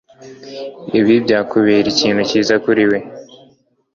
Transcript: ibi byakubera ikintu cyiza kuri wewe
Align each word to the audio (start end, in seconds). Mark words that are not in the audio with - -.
ibi 0.99 1.15
byakubera 1.25 1.87
ikintu 1.93 2.21
cyiza 2.29 2.55
kuri 2.63 2.81
wewe 2.91 2.99